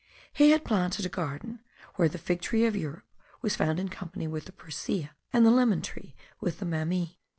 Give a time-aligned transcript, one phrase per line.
[0.33, 1.59] He had planted a garden,
[1.93, 3.05] where the fig tree of Europe
[3.43, 7.19] was found in company with the persea, and the lemon tree with the mammee.